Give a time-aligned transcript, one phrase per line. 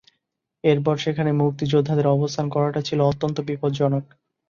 [0.63, 4.05] এরপর সেখানে মুক্তিযোদ্ধাদের অবস্থান করাটা ছিল অত্যন্ত বিপজ্জনক।